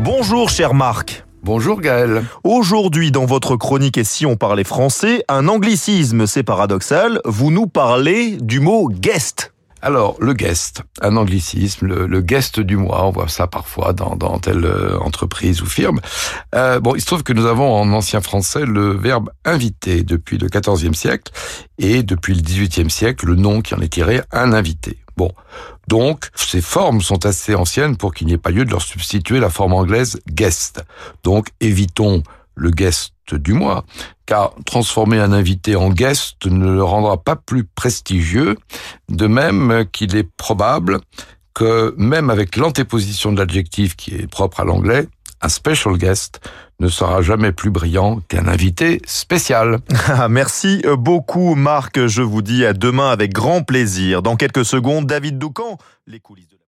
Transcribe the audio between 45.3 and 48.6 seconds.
un special guest ne sera jamais plus brillant qu'un